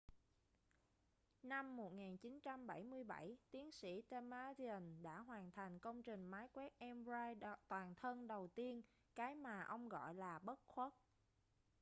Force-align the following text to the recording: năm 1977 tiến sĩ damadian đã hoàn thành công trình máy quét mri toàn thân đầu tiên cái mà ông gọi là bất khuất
năm 1.43 1.75
1977 1.77 3.37
tiến 3.51 3.71
sĩ 3.71 4.01
damadian 4.11 5.03
đã 5.03 5.19
hoàn 5.19 5.51
thành 5.51 5.79
công 5.79 6.03
trình 6.03 6.25
máy 6.27 6.47
quét 6.53 6.71
mri 6.79 7.47
toàn 7.67 7.95
thân 7.95 8.27
đầu 8.27 8.47
tiên 8.47 8.81
cái 9.15 9.35
mà 9.35 9.63
ông 9.63 9.89
gọi 9.89 10.13
là 10.13 10.39
bất 10.39 10.59
khuất 10.67 10.93